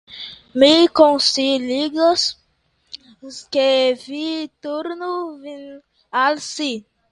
[0.61, 0.69] Mi
[0.99, 2.23] konsilas
[3.57, 3.67] ke
[4.07, 4.25] vi
[4.67, 5.13] turnu
[5.45, 5.63] vin
[6.27, 6.75] al ŝi.